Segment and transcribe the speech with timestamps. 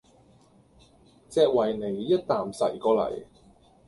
[1.29, 3.23] 隻維尼一啖噬過嚟